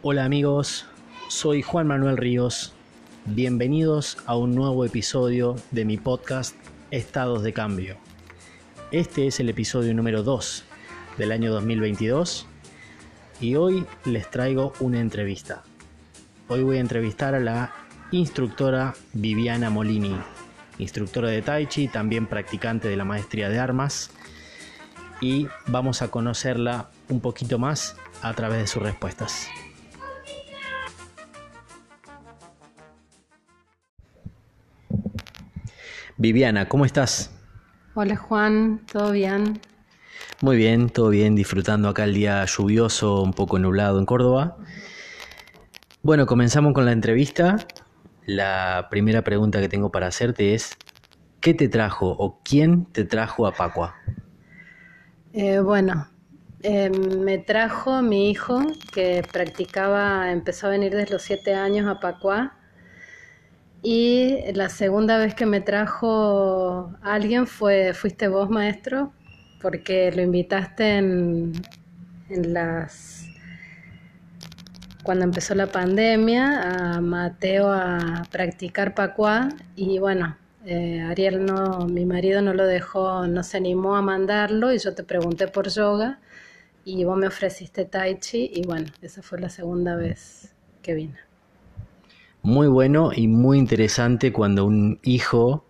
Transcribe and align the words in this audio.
Hola 0.00 0.24
amigos, 0.24 0.86
soy 1.26 1.60
Juan 1.60 1.88
Manuel 1.88 2.18
Ríos. 2.18 2.72
Bienvenidos 3.24 4.16
a 4.26 4.36
un 4.36 4.54
nuevo 4.54 4.84
episodio 4.84 5.56
de 5.72 5.84
mi 5.84 5.96
podcast 5.96 6.54
Estados 6.92 7.42
de 7.42 7.52
Cambio. 7.52 7.96
Este 8.92 9.26
es 9.26 9.40
el 9.40 9.48
episodio 9.48 9.92
número 9.94 10.22
2 10.22 10.64
del 11.18 11.32
año 11.32 11.52
2022 11.52 12.46
y 13.40 13.56
hoy 13.56 13.84
les 14.04 14.30
traigo 14.30 14.72
una 14.78 15.00
entrevista. 15.00 15.64
Hoy 16.46 16.62
voy 16.62 16.76
a 16.76 16.80
entrevistar 16.80 17.34
a 17.34 17.40
la 17.40 17.74
instructora 18.12 18.94
Viviana 19.14 19.68
Molini, 19.68 20.16
instructora 20.78 21.28
de 21.28 21.42
Tai 21.42 21.66
Chi, 21.66 21.88
también 21.88 22.28
practicante 22.28 22.86
de 22.86 22.96
la 22.96 23.04
maestría 23.04 23.48
de 23.48 23.58
armas 23.58 24.12
y 25.20 25.48
vamos 25.66 26.02
a 26.02 26.08
conocerla 26.12 26.88
un 27.08 27.20
poquito 27.20 27.58
más 27.58 27.96
a 28.22 28.32
través 28.34 28.60
de 28.60 28.68
sus 28.68 28.80
respuestas. 28.80 29.48
Viviana, 36.20 36.68
¿cómo 36.68 36.84
estás? 36.84 37.30
Hola 37.94 38.16
Juan, 38.16 38.84
¿todo 38.90 39.12
bien? 39.12 39.60
Muy 40.40 40.56
bien, 40.56 40.90
todo 40.90 41.10
bien, 41.10 41.36
disfrutando 41.36 41.88
acá 41.88 42.02
el 42.02 42.14
día 42.14 42.44
lluvioso, 42.44 43.22
un 43.22 43.32
poco 43.32 43.60
nublado 43.60 44.00
en 44.00 44.04
Córdoba. 44.04 44.56
Bueno, 46.02 46.26
comenzamos 46.26 46.72
con 46.72 46.86
la 46.86 46.90
entrevista. 46.90 47.58
La 48.26 48.88
primera 48.90 49.22
pregunta 49.22 49.60
que 49.60 49.68
tengo 49.68 49.92
para 49.92 50.08
hacerte 50.08 50.54
es, 50.54 50.76
¿qué 51.40 51.54
te 51.54 51.68
trajo 51.68 52.08
o 52.08 52.40
quién 52.42 52.86
te 52.86 53.04
trajo 53.04 53.46
a 53.46 53.52
Pacua? 53.52 53.94
Eh, 55.32 55.60
bueno, 55.60 56.08
em, 56.64 57.20
me 57.20 57.38
trajo 57.38 58.02
mi 58.02 58.28
hijo 58.28 58.60
que 58.92 59.22
practicaba, 59.32 60.32
empezó 60.32 60.66
a 60.66 60.70
venir 60.70 60.96
desde 60.96 61.12
los 61.12 61.22
siete 61.22 61.54
años 61.54 61.86
a 61.86 62.00
Pacua 62.00 62.58
y 63.82 64.52
la 64.54 64.68
segunda 64.68 65.18
vez 65.18 65.34
que 65.34 65.46
me 65.46 65.60
trajo 65.60 66.92
alguien 67.02 67.46
fue, 67.46 67.94
fuiste 67.94 68.28
vos, 68.28 68.50
maestro, 68.50 69.12
porque 69.60 70.10
lo 70.12 70.22
invitaste 70.22 70.96
en, 70.96 71.52
en 72.28 72.52
las 72.52 73.26
cuando 75.02 75.24
empezó 75.24 75.54
la 75.54 75.68
pandemia 75.68 76.96
a 76.96 77.00
Mateo 77.00 77.70
a 77.70 78.24
practicar 78.30 78.94
pacuá 78.94 79.48
y 79.74 79.98
bueno, 79.98 80.36
eh, 80.66 81.00
Ariel 81.00 81.46
no, 81.46 81.86
mi 81.86 82.04
marido 82.04 82.42
no 82.42 82.52
lo 82.52 82.66
dejó, 82.66 83.26
no 83.26 83.42
se 83.42 83.56
animó 83.56 83.96
a 83.96 84.02
mandarlo 84.02 84.72
y 84.72 84.78
yo 84.78 84.94
te 84.94 85.04
pregunté 85.04 85.48
por 85.48 85.68
yoga 85.70 86.20
y 86.84 87.04
vos 87.04 87.16
me 87.16 87.26
ofreciste 87.26 87.84
tai 87.86 88.18
chi 88.18 88.50
y 88.52 88.66
bueno, 88.66 88.88
esa 89.00 89.22
fue 89.22 89.40
la 89.40 89.48
segunda 89.48 89.96
vez 89.96 90.54
que 90.82 90.94
vine 90.94 91.27
muy 92.42 92.68
bueno 92.68 93.10
y 93.14 93.28
muy 93.28 93.58
interesante 93.58 94.32
cuando 94.32 94.64
un 94.64 94.98
hijo 95.02 95.64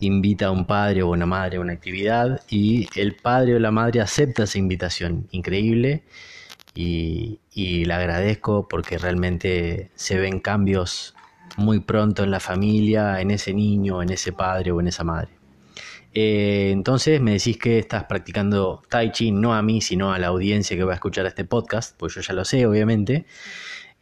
invita 0.00 0.46
a 0.46 0.50
un 0.50 0.64
padre 0.64 1.02
o 1.02 1.10
una 1.10 1.26
madre 1.26 1.58
a 1.58 1.60
una 1.60 1.74
actividad 1.74 2.40
y 2.48 2.88
el 2.98 3.16
padre 3.16 3.56
o 3.56 3.58
la 3.58 3.70
madre 3.70 4.00
acepta 4.00 4.44
esa 4.44 4.58
invitación. 4.58 5.28
Increíble 5.30 6.02
y, 6.74 7.38
le 7.84 7.92
agradezco 7.94 8.68
porque 8.68 8.98
realmente 8.98 9.90
se 9.94 10.18
ven 10.18 10.40
cambios 10.40 11.14
muy 11.56 11.80
pronto 11.80 12.22
en 12.24 12.30
la 12.30 12.40
familia, 12.40 13.20
en 13.20 13.30
ese 13.30 13.52
niño, 13.52 14.02
en 14.02 14.10
ese 14.10 14.32
padre 14.32 14.70
o 14.72 14.80
en 14.80 14.88
esa 14.88 15.04
madre. 15.04 15.30
Eh, 16.12 16.70
entonces 16.72 17.20
me 17.20 17.32
decís 17.32 17.56
que 17.58 17.78
estás 17.78 18.04
practicando 18.04 18.82
Tai 18.88 19.12
Chi, 19.12 19.30
no 19.30 19.54
a 19.54 19.62
mí, 19.62 19.80
sino 19.80 20.12
a 20.12 20.18
la 20.18 20.28
audiencia 20.28 20.76
que 20.76 20.84
va 20.84 20.92
a 20.92 20.94
escuchar 20.94 21.26
este 21.26 21.44
podcast, 21.44 21.96
pues 21.98 22.14
yo 22.14 22.20
ya 22.20 22.34
lo 22.34 22.44
sé, 22.44 22.66
obviamente. 22.66 23.26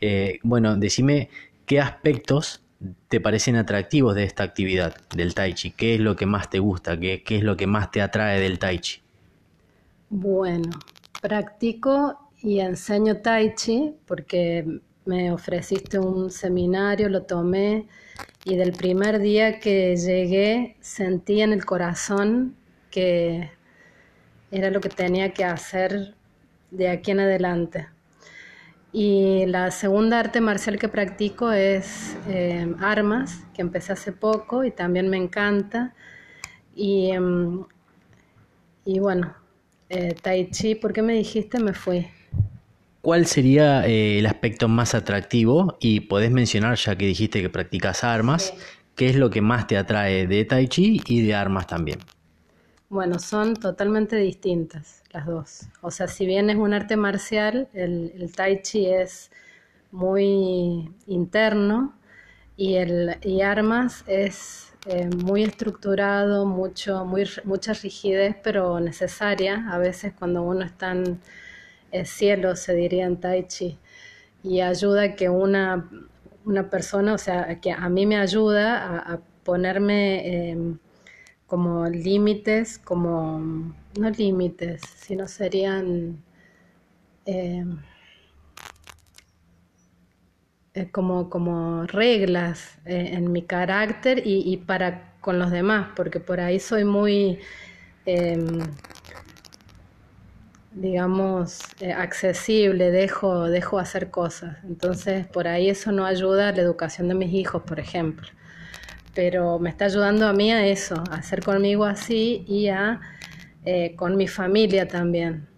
Eh, 0.01 0.39
bueno, 0.43 0.77
decime 0.77 1.29
¿qué 1.69 1.81
aspectos 1.81 2.63
te 3.09 3.21
parecen 3.21 3.55
atractivos 3.57 4.15
de 4.15 4.25
esta 4.25 4.43
actividad 4.43 4.97
del 5.15 5.35
tai 5.35 5.53
chi? 5.53 5.71
¿Qué 5.71 5.95
es 5.95 6.01
lo 6.01 6.17
que 6.17 6.27
más 6.27 6.49
te 6.51 6.59
gusta? 6.59 6.99
¿Qué, 6.99 7.23
es 7.29 7.43
lo 7.43 7.57
que 7.57 7.67
más 7.67 7.91
te 7.91 8.01
atrae 8.01 8.41
del 8.41 8.59
tai 8.59 8.79
chi? 8.81 9.01
Bueno, 10.09 10.71
practico 11.21 12.31
y 12.41 12.61
enseño 12.61 13.19
tai 13.19 13.55
chi 13.55 13.95
porque 14.07 14.81
me 15.05 15.31
ofreciste 15.31 15.99
un 15.99 16.31
seminario, 16.31 17.11
lo 17.11 17.23
tomé 17.23 17.87
y 18.45 18.57
del 18.57 18.73
primer 18.73 19.19
día 19.19 19.61
que 19.61 19.95
llegué 19.95 20.77
sentí 20.81 21.43
en 21.43 21.53
el 21.53 21.67
corazón 21.67 22.57
que 22.91 23.51
era 24.51 24.71
lo 24.71 24.81
que 24.81 24.89
tenía 24.89 25.35
que 25.35 25.45
hacer 25.45 26.15
de 26.71 26.89
aquí 26.89 27.11
en 27.11 27.21
adelante. 27.21 27.89
Y 28.93 29.45
la 29.47 29.71
segunda 29.71 30.19
arte 30.19 30.41
marcial 30.41 30.79
que 30.79 30.89
practico 30.89 31.53
es 31.53 32.17
eh, 32.27 32.75
armas, 32.81 33.45
que 33.53 33.61
empecé 33.61 33.93
hace 33.93 34.13
poco 34.13 34.65
y 34.65 34.71
también 34.71 35.09
me 35.09 35.19
encanta. 35.19 35.95
Y, 36.75 37.11
em, 37.11 37.65
y 38.85 38.99
bueno, 38.99 39.35
eh, 39.91 40.15
Tai 40.21 40.51
Chi, 40.51 40.75
¿por 40.75 40.93
qué 40.93 41.03
me 41.03 41.15
dijiste? 41.15 41.59
Me 41.59 41.75
fui. 41.75 42.07
¿Cuál 43.03 43.27
sería 43.27 43.87
eh, 43.87 44.19
el 44.19 44.27
aspecto 44.27 44.69
más 44.69 44.95
atractivo? 44.95 45.77
Y 45.81 46.01
podés 46.01 46.31
mencionar, 46.31 46.77
ya 46.77 46.97
que 46.97 47.07
dijiste 47.07 47.43
que 47.43 47.51
practicas 47.51 48.05
armas, 48.05 48.55
¿qué 48.97 49.11
es 49.11 49.17
lo 49.17 49.29
que 49.29 49.43
más 49.43 49.67
te 49.67 49.77
atrae 49.77 50.27
de 50.27 50.45
Tai 50.47 50.67
Chi 50.67 51.03
y 51.07 51.23
de 51.23 51.35
armas 51.35 51.67
también? 51.67 51.99
Bueno, 52.89 53.19
son 53.19 53.55
totalmente 53.55 54.17
distintas 54.17 54.98
dos. 55.27 55.69
O 55.81 55.91
sea, 55.91 56.09
si 56.09 56.27
bien 56.27 56.51
es 56.51 56.57
un 56.57 56.75
arte 56.75 56.97
marcial, 56.97 57.69
el, 57.73 58.33
tai 58.35 58.63
chi 58.63 58.87
es 58.87 59.31
muy 59.91 60.93
interno 61.07 61.95
y, 62.57 62.75
el, 62.75 63.17
y 63.23 63.43
armas 63.43 64.05
es 64.07 64.73
eh, 64.87 65.09
muy 65.09 65.45
estructurado, 65.45 66.47
mucho, 66.47 67.05
muy, 67.05 67.29
mucha 67.45 67.73
rigidez, 67.73 68.37
pero 68.43 68.81
necesaria. 68.81 69.67
A 69.71 69.79
veces 69.79 70.13
cuando 70.19 70.43
uno 70.43 70.65
está 70.65 70.93
en 70.93 71.21
el 71.93 72.07
cielo, 72.07 72.57
se 72.57 72.75
diría 72.75 73.07
en 73.07 73.19
tai 73.21 73.47
chi, 73.47 73.79
y 74.43 74.61
ayuda 74.61 75.03
a 75.03 75.15
que 75.17 75.29
una, 75.29 75.89
una 76.45 76.71
persona, 76.71 77.15
o 77.15 77.19
sea, 77.19 77.61
que 77.61 77.73
a 77.73 77.89
mí 77.89 78.07
me 78.07 78.17
ayuda 78.19 78.99
a, 78.99 79.21
ponerme... 79.45 80.51
Em, 80.51 80.79
como 81.49 81.87
límites, 81.89 82.79
como, 82.79 83.75
no 83.97 84.11
límites, 84.11 84.83
sino 84.97 85.29
serían 85.29 86.23
eh, 87.27 87.65
eh, 90.75 90.91
como, 90.91 91.31
como 91.31 91.87
reglas 91.87 92.79
eh, 92.85 93.11
en 93.13 93.33
mi 93.33 93.43
carácter 93.43 94.23
y, 94.25 94.57
para 94.59 95.15
con 95.21 95.39
los 95.39 95.51
demás, 95.51 95.89
porque 95.97 96.21
por 96.21 96.41
ahí 96.41 96.61
soy 96.61 96.85
muy, 96.85 97.39
em, 98.07 98.61
digamos, 100.73 101.61
accesible, 101.97 102.91
dejo, 102.91 103.45
dejo 103.49 103.79
hacer 103.79 104.11
cosas. 104.11 104.59
Entonces, 104.65 105.27
por 105.27 105.49
ahí 105.49 105.69
eso 105.69 105.93
no 105.93 106.07
ayuda 106.07 106.49
a 106.49 106.53
la 106.53 106.63
educación 106.63 107.09
de 107.09 107.15
mis 107.15 107.33
hijos, 107.35 107.63
por 107.63 107.81
ejemplo 107.81 108.29
pero 109.19 109.59
me 109.59 109.69
está 109.69 109.87
ayudando 109.87 110.29
a 110.29 110.33
mí 110.33 110.53
a 110.53 110.65
eso, 110.65 111.03
a 111.11 111.23
ser 111.23 111.43
conmigo 111.43 111.85
así 111.85 112.45
y 112.47 112.69
a 112.69 113.01
eh, 113.65 113.95
con 113.97 114.17
mi 114.17 114.29
familia 114.29 114.89
también. 114.89 115.49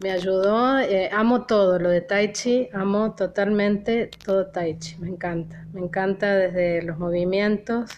Me 0.00 0.12
ayudó, 0.12 0.78
eh, 0.78 1.10
amo 1.12 1.44
todo 1.46 1.78
lo 1.78 1.90
de 1.90 2.00
Tai 2.00 2.32
Chi, 2.32 2.68
amo 2.72 3.14
totalmente 3.14 4.10
todo 4.24 4.46
Tai 4.46 4.78
Chi, 4.78 4.96
me 4.98 5.08
encanta. 5.08 5.66
Me 5.72 5.80
encanta 5.80 6.34
desde 6.34 6.82
los 6.82 6.98
movimientos, 6.98 7.90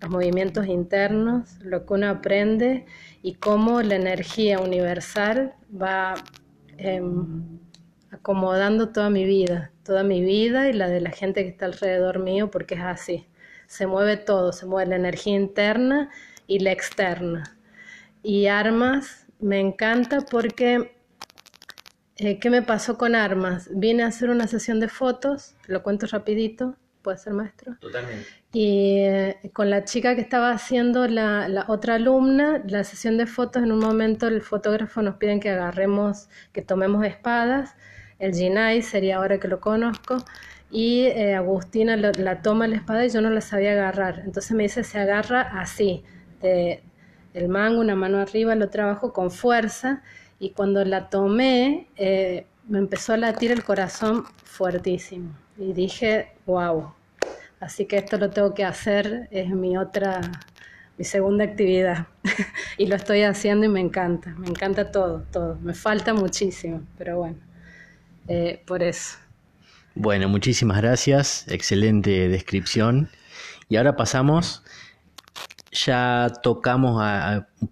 los 0.00 0.10
movimientos 0.10 0.66
internos, 0.66 1.58
lo 1.60 1.86
que 1.86 1.94
uno 1.94 2.08
aprende 2.08 2.86
y 3.22 3.34
cómo 3.34 3.82
la 3.82 3.96
energía 3.96 4.58
universal 4.58 5.54
va 5.70 6.14
em, 6.76 7.60
acomodando 8.10 8.88
toda 8.88 9.10
mi 9.10 9.24
vida, 9.24 9.70
toda 9.84 10.02
mi 10.02 10.22
vida 10.22 10.68
y 10.68 10.72
la 10.72 10.88
de 10.88 11.00
la 11.00 11.10
gente 11.10 11.44
que 11.44 11.50
está 11.50 11.66
alrededor 11.66 12.18
mío, 12.18 12.50
porque 12.50 12.74
es 12.74 12.82
así 12.82 13.28
se 13.68 13.86
mueve 13.86 14.16
todo, 14.16 14.52
se 14.52 14.66
mueve 14.66 14.90
la 14.90 14.96
energía 14.96 15.36
interna 15.36 16.10
y 16.48 16.58
la 16.58 16.72
externa. 16.72 17.57
Y 18.28 18.48
armas 18.48 19.24
me 19.40 19.58
encanta 19.58 20.20
porque, 20.20 20.92
eh, 22.16 22.38
¿qué 22.38 22.50
me 22.50 22.60
pasó 22.60 22.98
con 22.98 23.14
armas? 23.14 23.70
Vine 23.72 24.02
a 24.02 24.08
hacer 24.08 24.28
una 24.28 24.46
sesión 24.46 24.80
de 24.80 24.88
fotos, 24.88 25.54
lo 25.66 25.82
cuento 25.82 26.06
rapidito, 26.06 26.76
puede 27.00 27.16
ser 27.16 27.32
maestro. 27.32 27.76
Totalmente. 27.80 28.28
Y 28.52 28.98
eh, 28.98 29.50
con 29.54 29.70
la 29.70 29.84
chica 29.84 30.14
que 30.14 30.20
estaba 30.20 30.50
haciendo 30.50 31.08
la, 31.08 31.48
la, 31.48 31.64
otra 31.68 31.94
alumna, 31.94 32.62
la 32.68 32.84
sesión 32.84 33.16
de 33.16 33.26
fotos, 33.26 33.62
en 33.62 33.72
un 33.72 33.78
momento 33.78 34.28
el 34.28 34.42
fotógrafo 34.42 35.00
nos 35.00 35.14
piden 35.14 35.40
que 35.40 35.48
agarremos, 35.48 36.28
que 36.52 36.60
tomemos 36.60 37.06
espadas, 37.06 37.76
el 38.18 38.34
Jinai 38.34 38.82
sería 38.82 39.16
ahora 39.16 39.40
que 39.40 39.48
lo 39.48 39.58
conozco, 39.58 40.18
y 40.70 41.04
eh, 41.04 41.34
Agustina 41.34 41.96
la 41.96 42.42
toma 42.42 42.68
la 42.68 42.76
espada 42.76 43.06
y 43.06 43.08
yo 43.08 43.22
no 43.22 43.30
la 43.30 43.40
sabía 43.40 43.72
agarrar. 43.72 44.20
Entonces 44.26 44.52
me 44.54 44.64
dice, 44.64 44.84
se 44.84 44.98
agarra 44.98 45.40
así, 45.58 46.04
de, 46.42 46.82
el 47.34 47.48
mango, 47.48 47.80
una 47.80 47.94
mano 47.94 48.18
arriba, 48.18 48.54
lo 48.54 48.68
trabajo 48.68 49.12
con 49.12 49.30
fuerza 49.30 50.02
y 50.38 50.50
cuando 50.50 50.84
la 50.84 51.08
tomé, 51.08 51.88
eh, 51.96 52.46
me 52.68 52.78
empezó 52.78 53.14
a 53.14 53.16
latir 53.16 53.52
el 53.52 53.64
corazón 53.64 54.24
fuertísimo 54.44 55.32
y 55.56 55.72
dije, 55.72 56.32
wow, 56.46 56.92
así 57.60 57.86
que 57.86 57.98
esto 57.98 58.18
lo 58.18 58.30
tengo 58.30 58.54
que 58.54 58.64
hacer, 58.64 59.28
es 59.30 59.48
mi 59.48 59.76
otra, 59.76 60.20
mi 60.96 61.04
segunda 61.04 61.44
actividad 61.44 62.06
y 62.78 62.86
lo 62.86 62.96
estoy 62.96 63.22
haciendo 63.22 63.66
y 63.66 63.68
me 63.68 63.80
encanta, 63.80 64.34
me 64.38 64.48
encanta 64.48 64.90
todo, 64.90 65.24
todo, 65.32 65.56
me 65.62 65.74
falta 65.74 66.14
muchísimo, 66.14 66.82
pero 66.96 67.18
bueno, 67.18 67.38
eh, 68.28 68.62
por 68.66 68.82
eso. 68.82 69.18
Bueno, 69.94 70.28
muchísimas 70.28 70.80
gracias, 70.80 71.44
excelente 71.48 72.28
descripción. 72.28 73.08
Y 73.68 73.76
ahora 73.76 73.96
pasamos, 73.96 74.62
ya 75.84 76.32
tocamos 76.42 77.02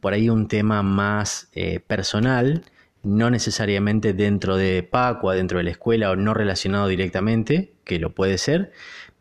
por 0.00 0.12
ahí 0.12 0.28
un 0.28 0.48
tema 0.48 0.82
más 0.82 1.48
eh, 1.52 1.80
personal, 1.80 2.64
no 3.02 3.30
necesariamente 3.30 4.12
dentro 4.12 4.56
de 4.56 4.82
Pacua, 4.82 5.34
dentro 5.34 5.58
de 5.58 5.64
la 5.64 5.70
escuela 5.70 6.10
o 6.10 6.16
no 6.16 6.34
relacionado 6.34 6.88
directamente, 6.88 7.72
que 7.84 7.98
lo 7.98 8.14
puede 8.14 8.38
ser, 8.38 8.72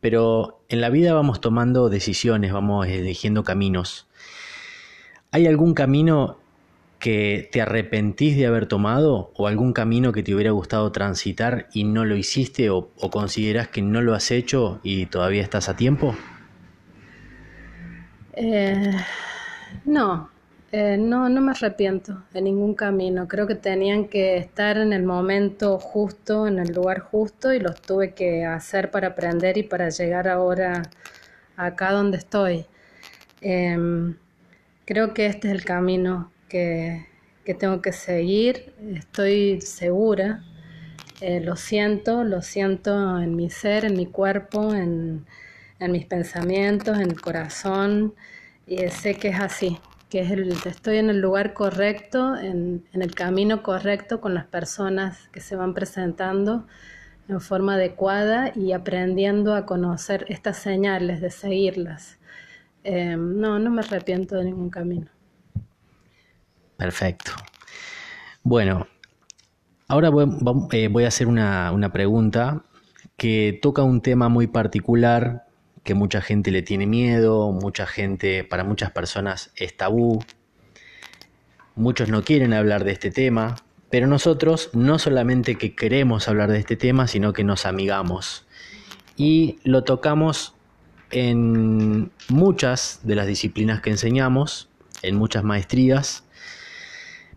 pero 0.01 0.61
en 0.69 0.81
la 0.81 0.89
vida 0.89 1.13
vamos 1.13 1.41
tomando 1.41 1.89
decisiones, 1.89 2.53
vamos 2.53 2.87
eligiendo 2.87 3.43
caminos. 3.43 4.07
¿Hay 5.31 5.47
algún 5.47 5.73
camino 5.73 6.37
que 6.99 7.49
te 7.51 7.61
arrepentís 7.61 8.37
de 8.37 8.47
haber 8.47 8.67
tomado 8.67 9.31
o 9.35 9.47
algún 9.47 9.73
camino 9.73 10.11
que 10.11 10.23
te 10.23 10.33
hubiera 10.33 10.51
gustado 10.51 10.91
transitar 10.91 11.67
y 11.73 11.83
no 11.83 12.05
lo 12.05 12.15
hiciste 12.15 12.69
o 12.69 12.89
consideras 13.11 13.67
que 13.67 13.81
no 13.81 14.01
lo 14.01 14.15
has 14.15 14.31
hecho 14.31 14.79
y 14.81 15.05
todavía 15.07 15.43
estás 15.43 15.69
a 15.69 15.75
tiempo? 15.75 16.15
Eh, 18.35 18.91
no, 19.85 20.29
eh, 20.71 20.97
no, 20.97 21.29
no 21.29 21.41
me 21.41 21.51
arrepiento 21.51 22.23
de 22.33 22.41
ningún 22.41 22.73
camino. 22.75 23.27
Creo 23.27 23.47
que 23.47 23.55
tenían 23.55 24.09
que 24.09 24.37
estar 24.37 24.77
en 24.77 24.93
el 24.93 25.03
momento 25.03 25.79
justo, 25.79 26.47
en 26.47 26.59
el 26.59 26.73
lugar 26.73 26.99
justo, 26.99 27.53
y 27.53 27.59
los 27.59 27.81
tuve 27.81 28.13
que 28.13 28.45
hacer 28.45 28.91
para 28.91 29.09
aprender 29.09 29.57
y 29.57 29.63
para 29.63 29.89
llegar 29.89 30.27
ahora 30.27 30.83
acá 31.55 31.91
donde 31.91 32.17
estoy. 32.17 32.65
Em, 33.41 34.17
creo 34.85 35.13
que 35.13 35.27
este 35.27 35.47
es 35.49 35.53
el 35.53 35.63
camino 35.65 36.31
que, 36.49 37.05
tengo 37.59 37.81
que 37.81 37.93
seguir. 37.93 38.73
Estoy 38.95 39.61
segura. 39.61 40.43
Eh, 41.21 41.39
lo 41.41 41.55
siento, 41.55 42.23
lo 42.23 42.41
siento 42.41 43.19
en 43.21 43.35
mi 43.35 43.49
ser, 43.49 43.85
en 43.85 43.95
mi 43.95 44.07
cuerpo, 44.07 44.73
en, 44.73 45.25
en 45.79 45.91
mis 45.91 46.05
pensamientos, 46.05 46.97
en 46.97 47.11
el 47.11 47.21
corazón. 47.21 48.15
Y 48.67 48.77
sé 48.89 49.15
que 49.15 49.29
es 49.29 49.39
así 49.39 49.79
que 50.09 50.21
es 50.21 50.31
el, 50.31 50.51
estoy 50.65 50.97
en 50.97 51.09
el 51.09 51.19
lugar 51.19 51.53
correcto, 51.53 52.35
en, 52.37 52.85
el 52.93 53.13
camino 53.13 53.63
correcto 53.63 54.21
con 54.21 54.33
las 54.33 54.45
personas 54.45 55.27
que 55.29 55.41
se 55.41 55.55
van 55.55 55.73
presentando 55.73 56.67
en 57.27 57.41
forma 57.41 57.73
adecuada 57.73 58.51
y 58.55 58.71
aprendiendo 58.71 59.55
a 59.55 59.65
conocer 59.65 60.25
estas 60.29 60.57
señales, 60.57 61.21
de 61.21 61.31
seguirlas. 61.31 62.19
Eh, 62.83 63.17
no, 63.17 63.57
no 63.57 63.71
me 63.71 63.81
arrepiento 63.81 64.35
de 64.35 64.45
ningún 64.45 64.69
camino. 64.69 65.07
Perfecto. 66.77 67.31
Bueno, 68.43 68.87
ahora 69.87 70.09
voy, 70.09 70.29
eh, 70.71 70.87
voy 70.87 71.03
a 71.05 71.07
hacer 71.07 71.25
una 71.27 71.91
pregunta 71.91 72.63
que 73.17 73.57
toca 73.61 73.81
un 73.81 74.01
tema 74.01 74.29
muy 74.29 74.45
particular 74.45 75.44
que 75.85 75.93
mucha 75.93 76.19
gente 76.19 76.51
le 76.51 76.63
tiene 76.63 76.87
miedo, 76.87 77.51
mucha 77.51 77.85
gente, 77.85 78.43
para 78.43 78.63
muchas 78.63 78.91
personas 78.91 79.51
es 79.55 79.77
tabú, 79.77 80.19
muchos 81.75 82.09
no 82.09 82.23
quieren 82.23 82.53
hablar 82.53 82.83
de 82.83 82.91
este 82.91 83.11
tema, 83.11 83.55
pero 83.91 84.07
nosotros 84.07 84.71
no 84.73 84.97
solamente 84.97 85.55
que 85.55 85.75
queremos 85.75 86.27
hablar 86.27 86.51
de 86.51 86.57
este 86.57 86.75
tema, 86.75 87.07
sino 87.07 87.33
que 87.33 87.43
nos 87.43 87.67
amigamos. 87.67 88.47
Y 89.15 89.59
lo 89.63 89.83
tocamos 89.83 90.55
en 91.11 92.11
muchas 92.29 93.01
de 93.03 93.15
las 93.15 93.27
disciplinas 93.27 93.81
que 93.81 93.91
enseñamos, 93.91 94.69
en 95.03 95.15
muchas 95.15 95.43
maestrías, 95.43 96.23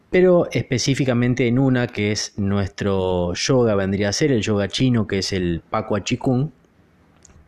pero 0.08 0.48
específicamente 0.52 1.48
en 1.48 1.58
una 1.58 1.86
que 1.86 2.12
es 2.12 2.32
nuestro 2.38 3.34
yoga, 3.34 3.74
vendría 3.74 4.08
a 4.08 4.12
ser 4.14 4.32
el 4.32 4.40
yoga 4.40 4.68
chino, 4.68 5.06
que 5.06 5.18
es 5.18 5.34
el 5.34 5.60
Pakua 5.68 6.02
Chikung, 6.02 6.50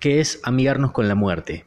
que 0.00 0.18
es 0.20 0.40
amigarnos 0.42 0.92
con 0.92 1.06
la 1.06 1.14
muerte. 1.14 1.64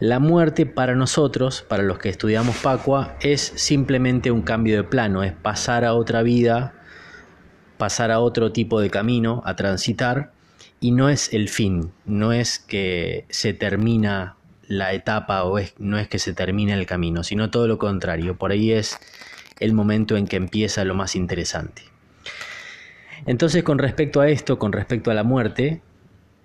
La 0.00 0.18
muerte 0.20 0.66
para 0.66 0.94
nosotros, 0.94 1.62
para 1.62 1.82
los 1.82 1.98
que 1.98 2.08
estudiamos 2.08 2.56
Pacua, 2.58 3.16
es 3.20 3.52
simplemente 3.56 4.30
un 4.30 4.42
cambio 4.42 4.76
de 4.76 4.84
plano, 4.84 5.24
es 5.24 5.32
pasar 5.32 5.84
a 5.84 5.94
otra 5.94 6.22
vida, 6.22 6.74
pasar 7.78 8.10
a 8.10 8.20
otro 8.20 8.52
tipo 8.52 8.80
de 8.80 8.90
camino, 8.90 9.42
a 9.44 9.56
transitar, 9.56 10.32
y 10.80 10.92
no 10.92 11.08
es 11.08 11.32
el 11.32 11.48
fin, 11.48 11.92
no 12.04 12.32
es 12.32 12.58
que 12.58 13.24
se 13.30 13.54
termina 13.54 14.36
la 14.68 14.92
etapa 14.92 15.42
o 15.44 15.58
no 15.78 15.98
es 15.98 16.08
que 16.08 16.18
se 16.18 16.34
termina 16.34 16.74
el 16.74 16.86
camino, 16.86 17.24
sino 17.24 17.50
todo 17.50 17.66
lo 17.66 17.78
contrario, 17.78 18.36
por 18.36 18.52
ahí 18.52 18.70
es 18.72 18.98
el 19.58 19.72
momento 19.72 20.16
en 20.16 20.26
que 20.26 20.36
empieza 20.36 20.84
lo 20.84 20.94
más 20.94 21.16
interesante. 21.16 21.82
Entonces 23.26 23.64
con 23.64 23.78
respecto 23.78 24.20
a 24.20 24.28
esto, 24.28 24.58
con 24.58 24.72
respecto 24.72 25.10
a 25.10 25.14
la 25.14 25.24
muerte, 25.24 25.82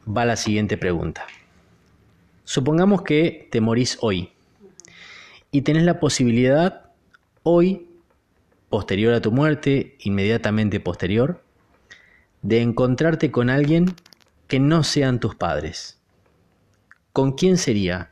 va 0.08 0.26
la 0.26 0.36
siguiente 0.36 0.78
pregunta. 0.78 1.26
Supongamos 2.44 3.04
que 3.04 3.48
te 3.52 3.62
morís 3.62 3.98
hoy 4.02 4.32
y 5.52 5.62
tenés 5.62 5.84
la 5.84 6.00
posibilidad 6.00 6.90
hoy, 7.44 7.88
posterior 8.70 9.14
a 9.14 9.22
tu 9.22 9.32
muerte, 9.32 9.96
inmediatamente 10.00 10.80
posterior, 10.80 11.44
de 12.42 12.62
encontrarte 12.62 13.32
con 13.32 13.50
alguien 13.50 13.96
que 14.48 14.60
no 14.60 14.84
sean 14.84 15.20
tus 15.20 15.36
padres. 15.36 16.00
¿Con 17.14 17.34
quién 17.34 17.58
sería? 17.58 18.12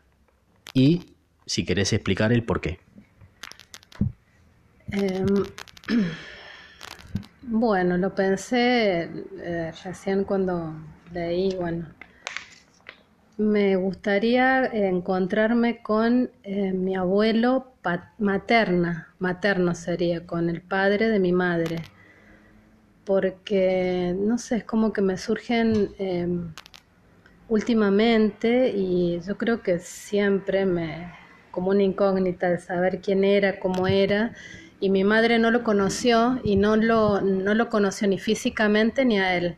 Y 0.74 1.14
si 1.46 1.66
querés 1.66 1.92
explicar 1.94 2.32
el 2.32 2.44
por 2.44 2.62
qué. 2.62 2.80
Em, 4.92 5.26
bueno, 7.42 7.98
lo 7.98 8.16
pensé 8.16 9.10
eh, 9.40 9.72
recién 9.84 10.24
cuando 10.24 10.74
leí, 11.12 11.56
bueno, 11.56 11.88
me 13.38 13.76
gustaría 13.76 14.66
encontrarme 14.66 15.82
con 15.82 16.30
eh, 16.44 16.74
mi 16.74 16.96
abuelo 16.96 17.74
materna, 18.20 19.14
materno 19.20 19.74
sería, 19.74 20.26
con 20.28 20.50
el 20.50 20.62
padre 20.62 21.10
de 21.10 21.20
mi 21.20 21.32
madre, 21.32 21.78
porque, 23.04 24.16
no 24.18 24.38
sé, 24.38 24.58
es 24.58 24.64
como 24.64 24.94
que 24.94 25.02
me 25.02 25.18
surgen 25.18 25.90
em, 25.98 26.54
últimamente 27.50 28.72
y 28.76 29.20
yo 29.22 29.38
creo 29.38 29.62
que 29.64 29.80
siempre 29.80 30.66
me, 30.66 31.12
como 31.50 31.72
una 31.72 31.84
incógnita 31.84 32.50
de 32.50 32.60
saber 32.60 33.02
quién 33.02 33.24
era, 33.24 33.60
cómo 33.60 33.88
era, 33.88 34.34
y 34.82 34.90
mi 34.90 35.04
madre 35.04 35.38
no 35.38 35.52
lo 35.52 35.64
conoció 35.64 36.42
y 36.44 36.56
no 36.56 36.76
lo, 36.76 37.22
no 37.22 37.54
lo 37.54 37.70
conoció 37.70 38.08
ni 38.08 38.18
físicamente 38.18 39.06
ni 39.06 39.20
a 39.20 39.38
él. 39.38 39.56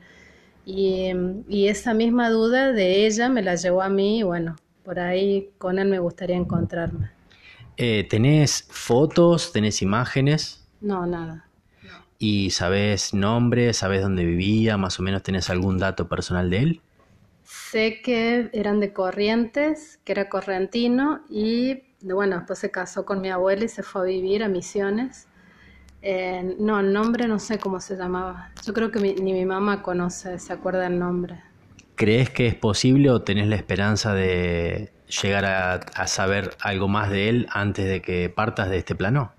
Y, 0.66 1.68
esa 1.68 1.94
misma 1.94 2.30
duda 2.30 2.74
de 2.74 3.08
ella 3.08 3.30
me 3.30 3.42
la 3.42 3.56
llevó 3.56 3.82
a 3.82 3.90
mí 3.90 4.20
y 4.20 4.24
bueno, 4.24 4.58
por 4.84 5.00
ahí 5.00 5.50
con 5.58 5.80
él 5.80 5.88
me 5.88 6.00
gustaría 6.00 6.36
encontrarme. 6.36 7.10
Eh, 7.78 8.06
¿Tenés 8.10 8.68
fotos? 8.70 9.54
¿Tenés 9.54 9.82
imágenes? 9.82 10.68
No, 10.82 11.06
nada. 11.06 11.48
¿Y 12.20 12.52
sabes 12.52 13.14
nombre? 13.14 13.74
¿Sabes 13.74 14.02
dónde 14.02 14.26
vivía? 14.26 14.78
¿Más 14.78 15.00
o 15.00 15.04
menos 15.04 15.24
tenés 15.24 15.50
algún 15.50 15.78
dato 15.78 16.08
personal 16.08 16.50
de 16.50 16.58
él? 16.58 16.82
Sé 17.44 18.02
que 18.02 18.50
eran 18.54 18.80
de 18.80 18.94
Corrientes, 18.94 20.00
que 20.04 20.12
era 20.12 20.30
correntino 20.30 21.22
y 21.30 21.82
bueno, 22.12 22.38
después 22.38 22.60
se 22.60 22.70
casó 22.70 23.06
con 23.06 23.22
mi 23.22 23.30
abuela 23.30 23.64
y 23.64 23.70
se 23.70 23.82
fue 23.82 24.02
a 24.02 24.06
vivir 24.06 24.44
a 24.44 24.50
Misiones. 24.50 25.28
Eh, 26.02 26.56
no, 26.60 26.82
el 26.82 26.92
nombre 26.92 27.28
no 27.28 27.40
sé 27.40 27.60
cómo 27.60 27.80
se 27.80 27.96
llamaba. 27.96 28.52
Yo 28.66 28.74
creo 28.74 28.92
que 28.92 29.00
ni 29.00 29.34
mi 29.34 29.46
mamá 29.46 29.82
conoce, 29.82 30.38
se 30.38 30.52
acuerda 30.52 30.86
el 30.88 31.00
nombre. 31.00 31.40
¿Crees 31.96 32.30
que 32.30 32.48
es 32.48 32.56
posible 32.56 33.10
o 33.10 33.22
tenés 33.22 33.48
la 33.48 33.56
esperanza 33.56 34.14
de 34.14 34.92
llegar 35.22 35.46
a, 35.46 36.08
saber 36.08 36.52
algo 36.60 36.90
más 36.90 37.10
de 37.10 37.30
él 37.30 37.48
antes 37.52 37.86
de 37.86 38.02
que 38.02 38.30
partas 38.30 38.70
de 38.70 38.80
este 38.80 38.96
plano? 38.96 39.32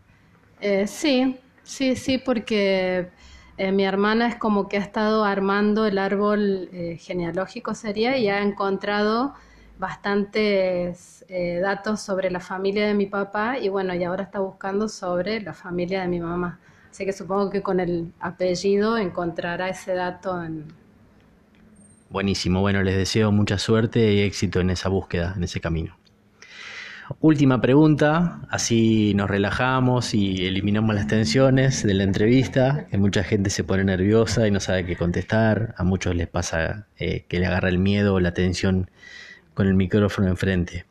Eh, 0.61 0.87
sí, 0.87 1.39
sí, 1.65 1.97
sí, 1.97 2.17
porque 2.17 3.11
eh, 3.59 3.73
mi 3.73 3.85
hermana 3.85 4.29
es 4.29 4.37
como 4.37 4.69
que 4.69 4.79
ha 4.79 4.81
estado 4.81 5.25
armando 5.25 5.85
el 5.85 5.99
árbol 5.99 6.71
genealógico, 6.99 7.75
sería, 7.75 8.17
y 8.17 8.29
ha 8.29 8.41
encontrado 8.41 9.35
bastantes 9.79 11.25
eh, 11.29 11.59
datos 11.61 12.01
sobre 12.01 12.31
la 12.31 12.41
familia 12.41 12.87
de 12.87 12.95
mi 12.95 13.07
papá 13.07 13.59
y 13.59 13.69
bueno, 13.69 13.95
y 13.95 14.05
ahora 14.05 14.25
está 14.25 14.39
buscando 14.39 14.89
sobre 14.89 15.41
la 15.41 15.55
familia 15.55 16.03
de 16.03 16.09
mi 16.09 16.21
mamá. 16.21 16.61
Así 16.91 17.05
que 17.05 17.13
supongo 17.13 17.51
que 17.51 17.63
con 17.63 17.81
el 17.81 18.13
apellido 18.21 18.97
encontrará 18.97 19.69
ese 19.69 19.95
dato 19.95 20.43
en... 20.43 20.65
Buenísimo, 22.09 22.61
bueno, 22.61 22.83
les 22.83 22.97
deseo 22.97 23.33
mucha 23.33 23.59
suerte 23.59 24.13
y 24.13 24.21
éxito 24.21 24.61
en 24.61 24.71
esa 24.71 24.89
búsqueda, 24.89 25.35
en 25.37 25.43
ese 25.43 25.61
camino. 25.61 25.97
Última 27.21 27.61
pregunta, 27.61 28.41
así 28.49 29.13
nos 29.15 29.29
relajamos 29.29 30.15
y 30.15 30.47
eliminamos 30.47 30.95
las 30.95 31.07
tensiones 31.07 31.83
de 31.83 31.93
la 31.93 32.05
entrevista, 32.05 32.87
que 32.91 32.97
mucha 32.97 33.23
gente 33.25 33.51
se 33.51 33.63
pone 33.63 33.85
nerviosa 33.85 34.47
y 34.47 34.51
no 34.51 34.61
sabe 34.61 34.87
qué 34.87 34.97
contestar, 34.97 35.75
a 35.77 35.85
muchos 35.85 36.15
les 36.15 36.29
pasa 36.29 36.87
eh, 36.97 37.27
que 37.29 37.41
le 37.41 37.47
agarra 37.47 37.69
el 37.69 37.79
miedo 37.79 38.15
o 38.15 38.21
la 38.21 38.33
tensión 38.33 38.91
con 39.55 39.67
el 39.67 39.75
micrófono 39.75 40.29
enfrente. 40.29 40.85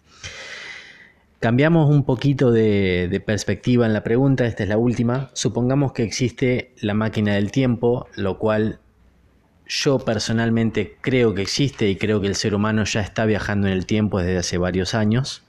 Cambiamos 1.39 1.89
un 1.89 2.05
poquito 2.05 2.51
de, 2.51 3.22
perspectiva 3.25 3.86
en 3.86 3.93
la 3.93 4.03
pregunta, 4.03 4.46
esta 4.46 4.63
es 4.63 4.70
la 4.70 4.77
última. 4.77 5.29
Supongamos 5.34 5.91
que 5.91 6.03
existe 6.03 6.74
la 6.79 6.93
máquina 6.93 7.36
del 7.36 7.51
tiempo, 7.51 8.08
lo 8.15 8.39
cual 8.39 8.79
yo 9.67 10.00
personalmente 10.00 10.98
creo 11.01 11.34
que 11.34 11.41
existe 11.41 11.89
y 11.89 11.98
creo 11.98 12.22
que 12.22 12.27
el 12.27 12.36
ser 12.36 12.55
humano 12.55 12.84
ya 12.86 13.01
está 13.01 13.25
viajando 13.25 13.67
en 13.67 13.74
el 13.74 13.86
tiempo 13.86 14.20
desde 14.20 14.38
hace 14.38 14.58
varios 14.58 14.93
años 14.93 15.43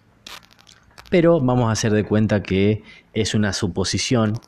pero 1.15 1.41
vamos 1.41 1.69
a 1.69 1.71
hacer 1.71 1.93
de 1.93 2.03
cuenta 2.03 2.43
que 2.43 2.83
es 3.13 3.37
una 3.37 3.53
suposición 3.53 4.41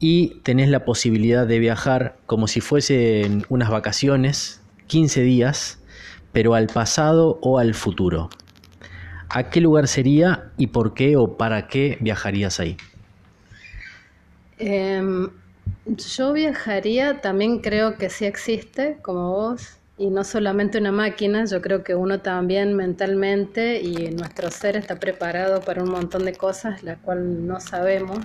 y 0.00 0.40
tenés 0.42 0.68
la 0.68 0.84
posibilidad 0.84 1.46
de 1.46 1.60
viajar 1.60 2.16
como 2.26 2.48
si 2.48 2.60
fuesen 2.60 3.46
unas 3.48 3.70
vacaciones, 3.70 4.60
15 4.88 5.22
días, 5.22 5.78
pero 6.36 6.54
al 6.54 6.66
pasado 6.66 7.38
o 7.40 7.58
al 7.58 7.72
futuro. 7.72 8.28
¿A 9.30 9.48
qué 9.48 9.62
lugar 9.62 9.88
sería 9.88 10.50
y 10.58 10.66
por 10.66 10.92
qué 10.92 11.16
o 11.16 11.38
para 11.38 11.66
qué 11.66 11.96
viajarías 12.02 12.60
ahí? 12.60 12.76
Em, 14.58 15.30
yo 15.86 16.34
viajaría, 16.34 17.22
también 17.22 17.60
creo 17.60 17.96
que 17.96 18.10
sí 18.10 18.26
existe, 18.26 18.98
como 19.00 19.30
vos, 19.30 19.78
y 19.96 20.10
no 20.10 20.24
solamente 20.24 20.76
una 20.76 20.92
máquina, 20.92 21.46
yo 21.46 21.62
creo 21.62 21.82
que 21.82 21.94
uno 21.94 22.20
también 22.20 22.76
mentalmente 22.76 23.80
y 23.80 24.10
nuestro 24.10 24.50
ser 24.50 24.76
está 24.76 24.96
preparado 24.96 25.62
para 25.62 25.82
un 25.82 25.90
montón 25.90 26.26
de 26.26 26.34
cosas, 26.34 26.82
las 26.82 26.98
cuales 26.98 27.24
no 27.24 27.60
sabemos 27.60 28.18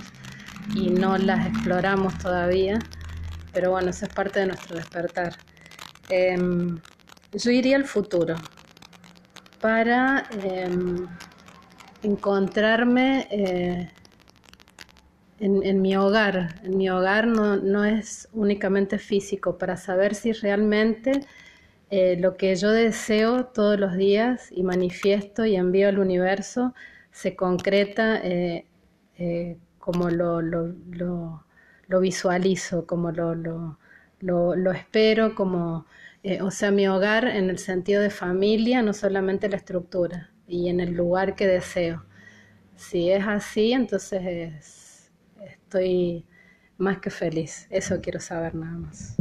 y 0.74 0.90
no 0.90 1.16
las 1.16 1.46
exploramos 1.46 2.18
todavía, 2.18 2.78
pero 3.54 3.70
bueno, 3.70 3.88
eso 3.88 4.04
es 4.04 4.12
parte 4.12 4.40
de 4.40 4.48
nuestro 4.48 4.76
despertar. 4.76 5.38
Em, 6.10 6.78
yo 7.32 7.50
iría 7.50 7.76
al 7.76 7.84
futuro 7.84 8.36
para 9.60 10.24
em, 10.42 11.06
encontrarme 12.02 13.26
eh, 13.30 13.90
en, 15.38 15.80
mi 15.80 15.96
hogar. 15.96 16.60
En 16.62 16.76
mi 16.76 16.90
hogar 16.90 17.26
no, 17.26 17.56
no 17.56 17.84
es 17.84 18.28
únicamente 18.32 18.98
físico, 18.98 19.58
para 19.58 19.76
saber 19.76 20.14
si 20.14 20.32
realmente 20.32 21.20
eh, 21.90 22.16
lo 22.18 22.36
que 22.36 22.54
yo 22.54 22.70
deseo 22.70 23.46
todos 23.46 23.78
los 23.78 23.96
días 23.96 24.48
y 24.50 24.62
manifiesto 24.62 25.44
y 25.46 25.56
envío 25.56 25.88
al 25.88 25.98
universo 25.98 26.74
se 27.10 27.36
concreta 27.36 28.20
eh, 28.22 28.66
como 29.78 30.10
lo, 30.10 30.40
lo, 30.40 32.00
visualizo, 32.00 32.86
como 32.86 33.12
lo, 33.12 33.34
lo 33.34 34.72
espero, 34.72 35.34
como, 35.34 35.86
o 36.40 36.50
sea, 36.50 36.70
mi 36.70 36.86
hogar 36.86 37.24
en 37.24 37.50
el 37.50 37.58
sentido 37.58 38.00
de 38.00 38.10
familia, 38.10 38.82
no 38.82 38.92
solamente 38.92 39.48
la 39.48 39.56
estructura, 39.56 40.30
y 40.46 40.68
en 40.68 40.80
el 40.80 40.92
lugar 40.94 41.34
que 41.34 41.46
deseo. 41.46 42.04
Si 42.76 43.10
es 43.10 43.26
así, 43.26 43.72
entonces 43.72 45.10
estoy 45.44 46.26
más 46.78 46.98
que 46.98 47.10
feliz. 47.10 47.66
Eso 47.70 48.00
quiero 48.00 48.20
saber 48.20 48.54
nada 48.54 48.76
más. 48.76 49.16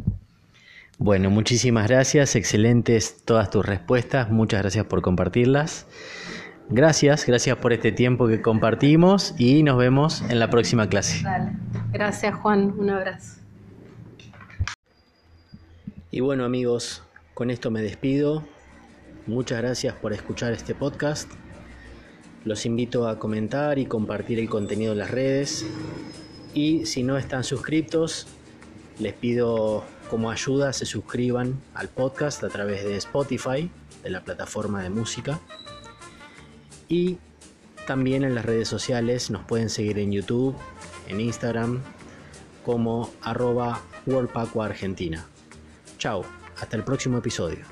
Bueno, 0.97 1.31
muchísimas 1.31 1.87
gracias, 1.87 2.35
excelentes 2.35 3.23
todas 3.25 3.49
tus 3.49 3.65
respuestas, 3.65 4.29
muchas 4.29 4.61
gracias 4.61 4.85
por 4.85 5.01
compartirlas. 5.01 5.87
Gracias, 6.69 7.25
gracias 7.25 7.57
por 7.57 7.73
este 7.73 7.91
tiempo 7.91 8.27
que 8.27 8.41
compartimos 8.41 9.33
y 9.37 9.63
nos 9.63 9.77
vemos 9.77 10.23
en 10.29 10.39
la 10.39 10.49
próxima 10.49 10.87
clase. 10.87 11.23
Gracias 11.91 12.35
Juan, 12.35 12.75
un 12.77 12.91
abrazo. 12.91 13.41
Y 16.13 16.19
bueno 16.19 16.43
amigos, 16.43 17.03
con 17.33 17.49
esto 17.49 17.71
me 17.71 17.81
despido. 17.81 18.43
Muchas 19.27 19.59
gracias 19.59 19.95
por 19.95 20.11
escuchar 20.11 20.51
este 20.51 20.75
podcast. 20.75 21.31
Los 22.43 22.65
invito 22.65 23.07
a 23.07 23.17
comentar 23.17 23.79
y 23.79 23.85
compartir 23.85 24.37
el 24.37 24.49
contenido 24.49 24.91
en 24.91 24.97
las 24.97 25.09
redes. 25.09 25.65
Y 26.53 26.85
si 26.85 27.03
no 27.03 27.17
están 27.17 27.45
suscritos, 27.45 28.27
les 28.99 29.13
pido 29.13 29.85
como 30.09 30.31
ayuda 30.31 30.73
se 30.73 30.85
suscriban 30.85 31.61
al 31.73 31.87
podcast 31.87 32.43
a 32.43 32.49
través 32.49 32.83
de 32.83 32.97
Spotify, 32.97 33.71
de 34.03 34.09
la 34.09 34.21
plataforma 34.21 34.83
de 34.83 34.89
música. 34.89 35.39
Y 36.89 37.19
también 37.87 38.25
en 38.25 38.35
las 38.35 38.43
redes 38.43 38.67
sociales 38.67 39.31
nos 39.31 39.45
pueden 39.45 39.69
seguir 39.69 39.97
en 39.97 40.11
YouTube, 40.11 40.57
en 41.07 41.21
Instagram, 41.21 41.81
como 42.65 43.09
arroba 43.21 43.81
Argentina. 44.61 45.30
Chao, 46.01 46.25
hasta 46.59 46.77
el 46.77 46.83
próximo 46.83 47.19
episodio. 47.19 47.63